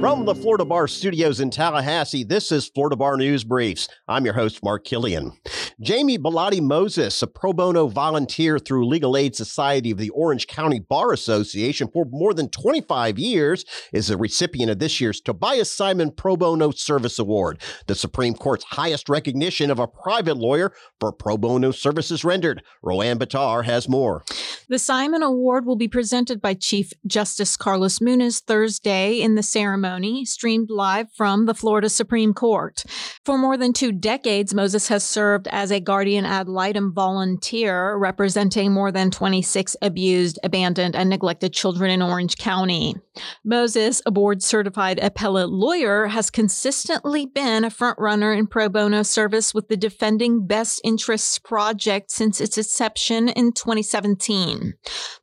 From 0.00 0.24
the 0.24 0.34
Florida 0.34 0.64
Bar 0.64 0.88
Studios 0.88 1.40
in 1.40 1.50
Tallahassee, 1.50 2.24
this 2.24 2.50
is 2.50 2.70
Florida 2.70 2.96
Bar 2.96 3.18
News 3.18 3.44
Briefs. 3.44 3.86
I'm 4.08 4.24
your 4.24 4.32
host, 4.32 4.64
Mark 4.64 4.86
Killian. 4.86 5.32
Jamie 5.78 6.16
Billotte 6.16 6.62
Moses, 6.62 7.20
a 7.20 7.26
pro 7.26 7.52
bono 7.52 7.86
volunteer 7.86 8.58
through 8.58 8.86
Legal 8.86 9.14
Aid 9.14 9.36
Society 9.36 9.90
of 9.90 9.98
the 9.98 10.08
Orange 10.10 10.46
County 10.46 10.80
Bar 10.80 11.12
Association 11.12 11.88
for 11.92 12.06
more 12.06 12.32
than 12.32 12.48
25 12.48 13.18
years, 13.18 13.66
is 13.92 14.08
a 14.08 14.16
recipient 14.16 14.70
of 14.70 14.78
this 14.78 15.02
year's 15.02 15.20
Tobias 15.20 15.70
Simon 15.70 16.10
Pro 16.10 16.34
Bono 16.34 16.70
Service 16.70 17.18
Award, 17.18 17.60
the 17.86 17.94
Supreme 17.94 18.32
Court's 18.32 18.64
highest 18.64 19.10
recognition 19.10 19.70
of 19.70 19.78
a 19.78 19.86
private 19.86 20.38
lawyer 20.38 20.72
for 20.98 21.12
pro 21.12 21.36
bono 21.36 21.72
services 21.72 22.24
rendered. 22.24 22.62
Roanne 22.82 23.18
Batar 23.18 23.66
has 23.66 23.86
more. 23.86 24.24
The 24.70 24.78
Simon 24.78 25.24
Award 25.24 25.66
will 25.66 25.74
be 25.74 25.88
presented 25.88 26.40
by 26.40 26.54
Chief 26.54 26.92
Justice 27.04 27.56
Carlos 27.56 27.98
Muniz 27.98 28.40
Thursday 28.40 29.20
in 29.20 29.34
the 29.34 29.42
ceremony, 29.42 30.24
streamed 30.24 30.70
live 30.70 31.08
from 31.12 31.46
the 31.46 31.54
Florida 31.54 31.88
Supreme 31.88 32.32
Court. 32.32 32.84
For 33.24 33.36
more 33.36 33.56
than 33.56 33.72
two 33.72 33.90
decades, 33.90 34.54
Moses 34.54 34.86
has 34.86 35.02
served 35.02 35.48
as 35.48 35.72
a 35.72 35.80
guardian 35.80 36.24
ad 36.24 36.48
litem 36.48 36.94
volunteer, 36.94 37.96
representing 37.96 38.70
more 38.70 38.92
than 38.92 39.10
26 39.10 39.74
abused, 39.82 40.38
abandoned, 40.44 40.94
and 40.94 41.10
neglected 41.10 41.52
children 41.52 41.90
in 41.90 42.00
Orange 42.00 42.36
County. 42.36 42.94
Moses, 43.44 44.00
a 44.06 44.12
board 44.12 44.40
certified 44.40 45.00
appellate 45.00 45.50
lawyer, 45.50 46.06
has 46.06 46.30
consistently 46.30 47.26
been 47.26 47.64
a 47.64 47.70
frontrunner 47.70 48.38
in 48.38 48.46
pro 48.46 48.68
bono 48.68 49.02
service 49.02 49.52
with 49.52 49.66
the 49.66 49.76
Defending 49.76 50.46
Best 50.46 50.80
Interests 50.84 51.40
Project 51.40 52.12
since 52.12 52.40
its 52.40 52.56
inception 52.56 53.28
in 53.30 53.50
2017. 53.50 54.59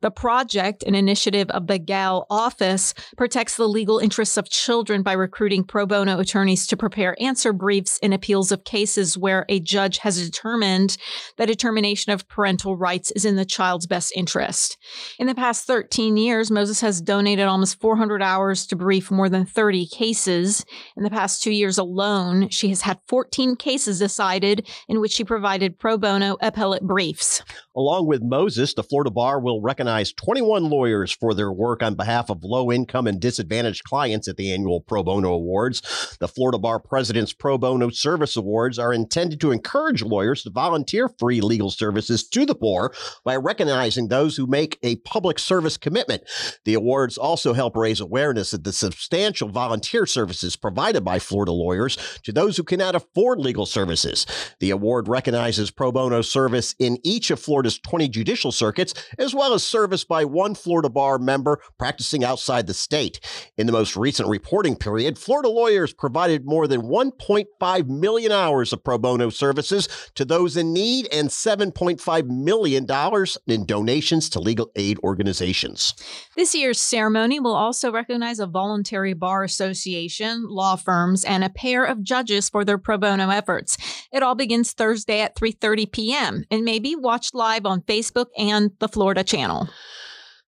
The 0.00 0.10
project, 0.10 0.82
an 0.84 0.94
initiative 0.94 1.50
of 1.50 1.66
the 1.66 1.78
GAL 1.78 2.26
office, 2.30 2.94
protects 3.16 3.56
the 3.56 3.68
legal 3.68 3.98
interests 3.98 4.36
of 4.36 4.48
children 4.48 5.02
by 5.02 5.12
recruiting 5.12 5.64
pro 5.64 5.86
bono 5.86 6.20
attorneys 6.20 6.66
to 6.68 6.76
prepare 6.76 7.16
answer 7.20 7.52
briefs 7.52 7.98
in 7.98 8.12
appeals 8.12 8.52
of 8.52 8.64
cases 8.64 9.18
where 9.18 9.44
a 9.48 9.58
judge 9.58 9.98
has 9.98 10.24
determined 10.24 10.96
that 11.36 11.46
determination 11.46 12.12
of 12.12 12.28
parental 12.28 12.76
rights 12.76 13.10
is 13.12 13.24
in 13.24 13.36
the 13.36 13.44
child's 13.44 13.86
best 13.86 14.12
interest. 14.14 14.76
In 15.18 15.26
the 15.26 15.34
past 15.34 15.66
13 15.66 16.16
years, 16.16 16.50
Moses 16.50 16.80
has 16.80 17.00
donated 17.00 17.46
almost 17.46 17.80
400 17.80 18.22
hours 18.22 18.66
to 18.66 18.76
brief 18.76 19.10
more 19.10 19.28
than 19.28 19.44
30 19.46 19.86
cases. 19.86 20.64
In 20.96 21.02
the 21.02 21.10
past 21.10 21.42
two 21.42 21.52
years 21.52 21.78
alone, 21.78 22.48
she 22.50 22.68
has 22.68 22.82
had 22.82 23.00
14 23.08 23.56
cases 23.56 23.98
decided 23.98 24.68
in 24.88 25.00
which 25.00 25.12
she 25.12 25.24
provided 25.24 25.78
pro 25.78 25.98
bono 25.98 26.36
appellate 26.40 26.82
briefs. 26.82 27.42
Along 27.76 28.06
with 28.06 28.22
Moses, 28.22 28.74
the 28.74 28.82
Florida 28.82 29.10
Bar 29.10 29.27
will 29.36 29.60
recognize 29.60 30.12
21 30.12 30.70
lawyers 30.70 31.10
for 31.10 31.34
their 31.34 31.50
work 31.50 31.82
on 31.82 31.96
behalf 31.96 32.30
of 32.30 32.44
low 32.44 32.70
income 32.70 33.08
and 33.08 33.20
disadvantaged 33.20 33.82
clients 33.82 34.28
at 34.28 34.36
the 34.36 34.52
annual 34.52 34.80
Pro 34.80 35.02
Bono 35.02 35.32
Awards. 35.32 36.16
The 36.20 36.28
Florida 36.28 36.58
Bar 36.58 36.78
President's 36.78 37.32
Pro 37.32 37.58
Bono 37.58 37.90
Service 37.90 38.36
Awards 38.36 38.78
are 38.78 38.92
intended 38.92 39.40
to 39.40 39.50
encourage 39.50 40.02
lawyers 40.02 40.44
to 40.44 40.50
volunteer 40.50 41.08
free 41.08 41.40
legal 41.40 41.70
services 41.70 42.28
to 42.28 42.46
the 42.46 42.54
poor 42.54 42.94
by 43.24 43.34
recognizing 43.34 44.06
those 44.06 44.36
who 44.36 44.46
make 44.46 44.78
a 44.84 44.96
public 44.96 45.40
service 45.40 45.76
commitment. 45.76 46.22
The 46.64 46.74
awards 46.74 47.18
also 47.18 47.54
help 47.54 47.76
raise 47.76 48.00
awareness 48.00 48.52
of 48.52 48.62
the 48.62 48.72
substantial 48.72 49.48
volunteer 49.48 50.06
services 50.06 50.54
provided 50.54 51.04
by 51.04 51.18
Florida 51.18 51.52
lawyers 51.52 51.98
to 52.22 52.32
those 52.32 52.56
who 52.56 52.62
cannot 52.62 52.94
afford 52.94 53.40
legal 53.40 53.66
services. 53.66 54.26
The 54.60 54.70
award 54.70 55.08
recognizes 55.08 55.70
pro 55.70 55.90
bono 55.90 56.22
service 56.22 56.74
in 56.78 56.98
each 57.02 57.30
of 57.30 57.40
Florida's 57.40 57.78
20 57.78 58.08
judicial 58.08 58.52
circuits, 58.52 58.94
as 59.18 59.34
well 59.34 59.54
as 59.54 59.62
service 59.62 60.04
by 60.04 60.24
one 60.24 60.54
Florida 60.54 60.88
bar 60.88 61.18
member 61.18 61.60
practicing 61.78 62.24
outside 62.24 62.66
the 62.66 62.74
state. 62.74 63.20
In 63.56 63.66
the 63.66 63.72
most 63.72 63.96
recent 63.96 64.28
reporting 64.28 64.76
period, 64.76 65.18
Florida 65.18 65.48
lawyers 65.48 65.92
provided 65.92 66.44
more 66.44 66.66
than 66.66 66.82
1.5 66.82 67.86
million 67.88 68.32
hours 68.32 68.72
of 68.72 68.84
pro 68.84 68.98
bono 68.98 69.30
services 69.30 69.88
to 70.14 70.24
those 70.24 70.56
in 70.56 70.72
need 70.72 71.08
and 71.12 71.28
$7.5 71.28 72.26
million 72.26 72.86
in 73.46 73.66
donations 73.66 74.28
to 74.30 74.40
legal 74.40 74.70
aid 74.76 74.98
organizations. 75.04 75.94
This 76.36 76.54
year's 76.54 76.80
ceremony 76.80 77.40
will 77.40 77.54
also 77.54 77.92
recognize 77.92 78.40
a 78.40 78.46
voluntary 78.46 79.14
bar 79.14 79.44
association, 79.44 80.46
law 80.48 80.76
firms, 80.76 81.24
and 81.24 81.44
a 81.44 81.50
pair 81.50 81.84
of 81.84 82.02
judges 82.02 82.48
for 82.48 82.64
their 82.64 82.78
pro 82.78 82.98
bono 82.98 83.30
efforts. 83.30 83.76
It 84.12 84.22
all 84.22 84.34
begins 84.34 84.72
Thursday 84.72 85.20
at 85.20 85.36
3:30 85.36 85.92
p.m. 85.92 86.44
and 86.50 86.64
may 86.64 86.78
be 86.78 86.96
watched 86.96 87.34
live 87.34 87.66
on 87.66 87.82
Facebook 87.82 88.26
and 88.36 88.72
the 88.78 88.88
Florida 88.98 89.22
channel. 89.22 89.68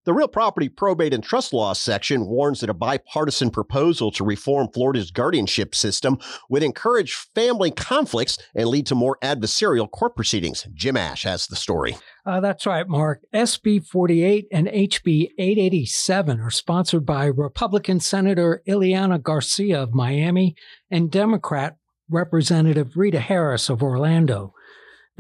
The 0.07 0.13
Real 0.13 0.27
Property 0.27 0.69
Probate 0.69 1.15
and 1.15 1.23
Trust 1.23 1.53
Law 1.53 1.73
section 1.73 2.27
warns 2.27 2.59
that 2.59 2.69
a 2.69 2.75
bipartisan 2.75 3.51
proposal 3.51 4.11
to 4.11 4.25
reform 4.25 4.67
Florida's 4.75 5.13
guardianship 5.13 5.73
system 5.73 6.19
would 6.49 6.65
encourage 6.65 7.15
family 7.33 7.71
conflicts 7.71 8.39
and 8.57 8.69
lead 8.69 8.87
to 8.87 8.97
more 8.97 9.19
adversarial 9.23 9.89
court 9.89 10.17
proceedings. 10.17 10.67
Jim 10.75 10.97
Ash 10.97 11.23
has 11.23 11.47
the 11.47 11.55
story. 11.55 11.97
Uh, 12.27 12.41
that's 12.41 12.67
right, 12.67 12.89
Mark. 12.89 13.21
SB 13.33 13.87
48 13.87 14.49
and 14.51 14.67
HB 14.67 15.29
887 15.39 16.41
are 16.41 16.51
sponsored 16.51 17.07
by 17.07 17.27
Republican 17.27 18.01
Senator 18.01 18.65
Ileana 18.67 19.23
Garcia 19.23 19.81
of 19.81 19.95
Miami 19.95 20.57
and 20.91 21.09
Democrat 21.09 21.77
Representative 22.09 22.97
Rita 22.97 23.21
Harris 23.21 23.71
of 23.71 23.81
Orlando. 23.81 24.55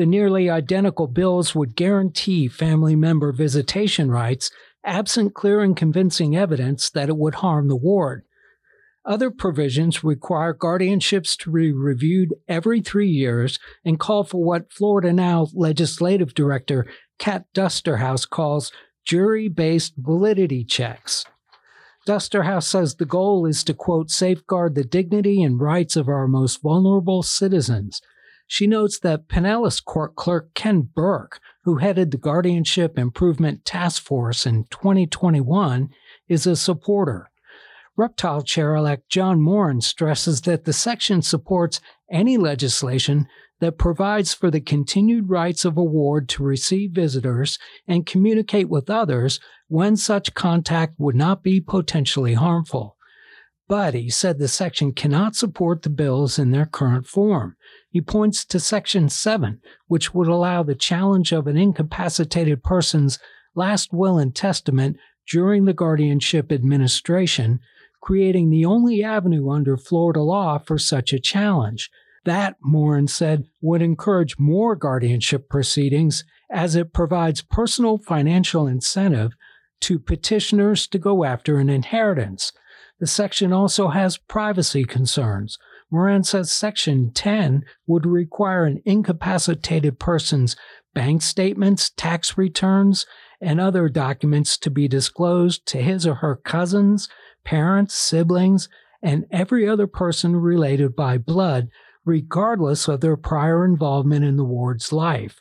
The 0.00 0.06
nearly 0.06 0.48
identical 0.48 1.08
bills 1.08 1.54
would 1.54 1.76
guarantee 1.76 2.48
family 2.48 2.96
member 2.96 3.32
visitation 3.32 4.10
rights 4.10 4.50
absent 4.82 5.34
clear 5.34 5.60
and 5.60 5.76
convincing 5.76 6.34
evidence 6.34 6.88
that 6.88 7.10
it 7.10 7.18
would 7.18 7.34
harm 7.34 7.68
the 7.68 7.76
ward. 7.76 8.22
Other 9.04 9.30
provisions 9.30 10.02
require 10.02 10.54
guardianships 10.54 11.36
to 11.40 11.52
be 11.52 11.70
reviewed 11.70 12.32
every 12.48 12.80
three 12.80 13.10
years 13.10 13.58
and 13.84 14.00
call 14.00 14.24
for 14.24 14.42
what 14.42 14.72
Florida 14.72 15.12
Now 15.12 15.48
Legislative 15.52 16.32
Director 16.32 16.86
Kat 17.18 17.44
Duesterhaus 17.52 18.26
calls 18.26 18.72
jury 19.04 19.48
based 19.48 19.92
validity 19.98 20.64
checks. 20.64 21.26
Duesterhaus 22.08 22.64
says 22.64 22.94
the 22.94 23.04
goal 23.04 23.44
is 23.44 23.62
to, 23.64 23.74
quote, 23.74 24.10
safeguard 24.10 24.76
the 24.76 24.82
dignity 24.82 25.42
and 25.42 25.60
rights 25.60 25.94
of 25.94 26.08
our 26.08 26.26
most 26.26 26.62
vulnerable 26.62 27.22
citizens. 27.22 28.00
She 28.52 28.66
notes 28.66 28.98
that 28.98 29.28
Pinellas 29.28 29.82
Court 29.82 30.16
Clerk 30.16 30.54
Ken 30.54 30.80
Burke, 30.80 31.38
who 31.62 31.76
headed 31.76 32.10
the 32.10 32.16
Guardianship 32.16 32.98
Improvement 32.98 33.64
Task 33.64 34.02
Force 34.02 34.44
in 34.44 34.64
2021, 34.72 35.90
is 36.28 36.48
a 36.48 36.56
supporter. 36.56 37.30
RPPTL 37.96 38.44
Chair 38.44 38.74
elect 38.74 39.08
John 39.08 39.40
Moran 39.40 39.80
stresses 39.80 40.40
that 40.40 40.64
the 40.64 40.72
section 40.72 41.22
supports 41.22 41.80
any 42.10 42.36
legislation 42.36 43.28
that 43.60 43.78
provides 43.78 44.34
for 44.34 44.50
the 44.50 44.60
continued 44.60 45.30
rights 45.30 45.64
of 45.64 45.76
a 45.76 45.84
ward 45.84 46.28
to 46.30 46.42
receive 46.42 46.90
visitors 46.90 47.56
and 47.86 48.04
communicate 48.04 48.68
with 48.68 48.90
others 48.90 49.38
when 49.68 49.96
such 49.96 50.34
contact 50.34 50.94
would 50.98 51.14
not 51.14 51.44
be 51.44 51.60
potentially 51.60 52.34
harmful. 52.34 52.96
But 53.70 53.94
he 53.94 54.10
said 54.10 54.40
the 54.40 54.48
section 54.48 54.92
cannot 54.92 55.36
support 55.36 55.82
the 55.82 55.90
bills 55.90 56.40
in 56.40 56.50
their 56.50 56.66
current 56.66 57.06
form. 57.06 57.54
He 57.88 58.00
points 58.00 58.44
to 58.46 58.58
Section 58.58 59.08
7, 59.08 59.60
which 59.86 60.12
would 60.12 60.26
allow 60.26 60.64
the 60.64 60.74
challenge 60.74 61.30
of 61.30 61.46
an 61.46 61.56
incapacitated 61.56 62.64
person's 62.64 63.20
last 63.54 63.92
will 63.92 64.18
and 64.18 64.34
testament 64.34 64.96
during 65.30 65.66
the 65.66 65.72
guardianship 65.72 66.50
administration, 66.50 67.60
creating 68.02 68.50
the 68.50 68.64
only 68.64 69.04
avenue 69.04 69.48
under 69.48 69.76
Florida 69.76 70.20
law 70.20 70.58
for 70.58 70.76
such 70.76 71.12
a 71.12 71.20
challenge. 71.20 71.92
That, 72.24 72.56
Moran 72.60 73.06
said, 73.06 73.44
would 73.60 73.82
encourage 73.82 74.36
more 74.36 74.74
guardianship 74.74 75.48
proceedings 75.48 76.24
as 76.50 76.74
it 76.74 76.92
provides 76.92 77.40
personal 77.40 77.98
financial 77.98 78.66
incentive 78.66 79.30
to 79.82 80.00
petitioners 80.00 80.88
to 80.88 80.98
go 80.98 81.22
after 81.22 81.58
an 81.58 81.70
inheritance. 81.70 82.52
The 83.00 83.06
section 83.06 83.52
also 83.52 83.88
has 83.88 84.18
privacy 84.18 84.84
concerns. 84.84 85.58
Moran 85.90 86.22
says 86.22 86.52
Section 86.52 87.12
10 87.12 87.64
would 87.86 88.06
require 88.06 88.64
an 88.64 88.82
incapacitated 88.84 89.98
person's 89.98 90.54
bank 90.94 91.22
statements, 91.22 91.90
tax 91.90 92.36
returns, 92.36 93.06
and 93.40 93.58
other 93.58 93.88
documents 93.88 94.58
to 94.58 94.70
be 94.70 94.86
disclosed 94.86 95.66
to 95.66 95.78
his 95.78 96.06
or 96.06 96.16
her 96.16 96.36
cousins, 96.36 97.08
parents, 97.42 97.94
siblings, 97.94 98.68
and 99.02 99.24
every 99.30 99.66
other 99.66 99.86
person 99.86 100.36
related 100.36 100.94
by 100.94 101.16
blood, 101.16 101.68
regardless 102.04 102.86
of 102.86 103.00
their 103.00 103.16
prior 103.16 103.64
involvement 103.64 104.24
in 104.24 104.36
the 104.36 104.44
ward's 104.44 104.92
life. 104.92 105.40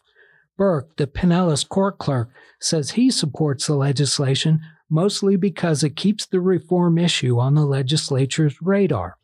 Burke, 0.57 0.95
the 0.97 1.07
Pinellas 1.07 1.67
court 1.67 1.97
clerk, 1.97 2.29
says 2.59 2.91
he 2.91 3.11
supports 3.11 3.67
the 3.67 3.75
legislation 3.75 4.61
mostly 4.89 5.35
because 5.35 5.83
it 5.83 5.95
keeps 5.95 6.25
the 6.25 6.41
reform 6.41 6.97
issue 6.97 7.39
on 7.39 7.55
the 7.55 7.65
legislature's 7.65 8.61
radar. 8.61 9.17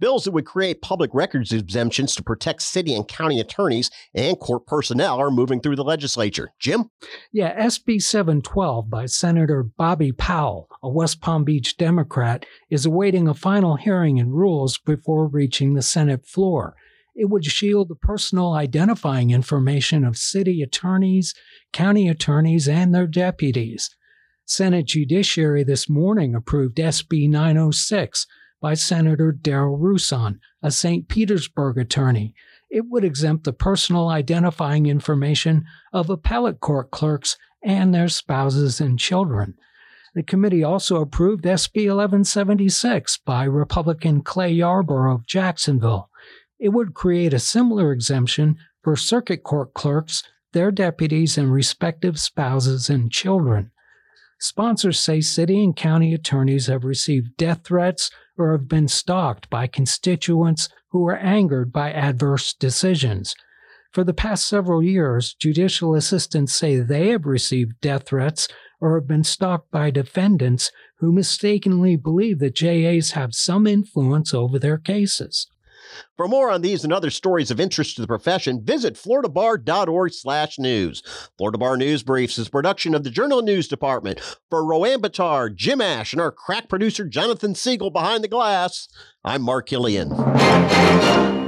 Bills 0.00 0.24
that 0.24 0.32
would 0.32 0.46
create 0.46 0.82
public 0.82 1.10
records 1.12 1.52
exemptions 1.52 2.14
to 2.16 2.22
protect 2.22 2.62
city 2.62 2.94
and 2.94 3.06
county 3.06 3.38
attorneys 3.38 3.90
and 4.14 4.38
court 4.38 4.66
personnel 4.66 5.18
are 5.18 5.30
moving 5.30 5.60
through 5.60 5.76
the 5.76 5.84
legislature. 5.84 6.52
Jim? 6.58 6.90
Yeah, 7.32 7.66
SB 7.66 8.02
712 8.02 8.90
by 8.90 9.06
Senator 9.06 9.62
Bobby 9.62 10.12
Powell, 10.12 10.68
a 10.82 10.88
West 10.88 11.20
Palm 11.20 11.44
Beach 11.44 11.76
Democrat, 11.76 12.44
is 12.70 12.84
awaiting 12.84 13.28
a 13.28 13.34
final 13.34 13.76
hearing 13.76 14.18
and 14.18 14.34
rules 14.34 14.78
before 14.78 15.28
reaching 15.28 15.74
the 15.74 15.82
Senate 15.82 16.26
floor. 16.26 16.74
It 17.14 17.28
would 17.28 17.44
shield 17.44 17.88
the 17.88 17.94
personal 17.94 18.54
identifying 18.54 19.30
information 19.30 20.04
of 20.04 20.16
city 20.16 20.62
attorneys, 20.62 21.34
county 21.72 22.08
attorneys, 22.08 22.66
and 22.68 22.94
their 22.94 23.06
deputies. 23.06 23.94
Senate 24.44 24.86
Judiciary 24.86 25.62
this 25.62 25.88
morning 25.88 26.34
approved 26.34 26.76
SB 26.76 27.28
906 27.28 28.26
by 28.60 28.74
Senator 28.74 29.32
Darryl 29.32 29.78
Rouson, 29.78 30.38
a 30.62 30.70
St. 30.70 31.08
Petersburg 31.08 31.78
attorney. 31.78 32.34
It 32.68 32.86
would 32.88 33.04
exempt 33.04 33.44
the 33.44 33.52
personal 33.52 34.08
identifying 34.08 34.86
information 34.86 35.64
of 35.92 36.10
appellate 36.10 36.60
court 36.60 36.90
clerks 36.90 37.36
and 37.62 37.94
their 37.94 38.08
spouses 38.08 38.80
and 38.80 38.98
children. 38.98 39.54
The 40.14 40.22
committee 40.22 40.64
also 40.64 41.00
approved 41.00 41.44
SB 41.44 41.86
1176 41.86 43.18
by 43.18 43.44
Republican 43.44 44.22
Clay 44.22 44.52
Yarborough 44.52 45.14
of 45.14 45.26
Jacksonville. 45.26 46.10
It 46.58 46.70
would 46.70 46.94
create 46.94 47.32
a 47.32 47.38
similar 47.38 47.92
exemption 47.92 48.58
for 48.82 48.96
circuit 48.96 49.42
court 49.42 49.72
clerks, 49.72 50.22
their 50.52 50.70
deputies, 50.70 51.38
and 51.38 51.52
respective 51.52 52.18
spouses 52.18 52.90
and 52.90 53.10
children. 53.10 53.70
Sponsors 54.42 54.98
say 54.98 55.20
city 55.20 55.62
and 55.62 55.76
county 55.76 56.12
attorneys 56.12 56.66
have 56.66 56.82
received 56.82 57.36
death 57.36 57.60
threats 57.62 58.10
or 58.36 58.50
have 58.50 58.66
been 58.66 58.88
stalked 58.88 59.48
by 59.48 59.68
constituents 59.68 60.68
who 60.90 61.06
are 61.06 61.16
angered 61.16 61.72
by 61.72 61.92
adverse 61.92 62.52
decisions. 62.52 63.36
For 63.92 64.02
the 64.02 64.12
past 64.12 64.48
several 64.48 64.82
years, 64.82 65.32
judicial 65.34 65.94
assistants 65.94 66.54
say 66.54 66.80
they 66.80 67.10
have 67.10 67.24
received 67.24 67.80
death 67.80 68.06
threats 68.06 68.48
or 68.80 68.96
have 68.96 69.06
been 69.06 69.22
stalked 69.22 69.70
by 69.70 69.92
defendants 69.92 70.72
who 70.98 71.12
mistakenly 71.12 71.94
believe 71.94 72.40
that 72.40 72.56
JAs 72.56 73.12
have 73.12 73.36
some 73.36 73.64
influence 73.64 74.34
over 74.34 74.58
their 74.58 74.76
cases. 74.76 75.46
For 76.16 76.28
more 76.28 76.50
on 76.50 76.62
these 76.62 76.84
and 76.84 76.92
other 76.92 77.10
stories 77.10 77.50
of 77.50 77.60
interest 77.60 77.96
to 77.96 78.02
the 78.02 78.06
profession, 78.06 78.64
visit 78.64 78.94
floridabar.org 78.94 80.12
slash 80.12 80.58
news. 80.58 81.02
Florida 81.38 81.58
Bar 81.58 81.76
News 81.76 82.02
Briefs 82.02 82.38
is 82.38 82.48
production 82.48 82.94
of 82.94 83.04
the 83.04 83.10
Journal 83.10 83.42
News 83.42 83.68
Department. 83.68 84.20
For 84.50 84.64
Rowan 84.64 85.00
Batard, 85.00 85.56
Jim 85.56 85.80
Ash, 85.80 86.12
and 86.12 86.20
our 86.20 86.32
crack 86.32 86.68
producer 86.68 87.04
Jonathan 87.04 87.54
Siegel 87.54 87.90
behind 87.90 88.22
the 88.22 88.28
glass, 88.28 88.88
I'm 89.24 89.42
Mark 89.42 89.68
Killian. 89.68 91.41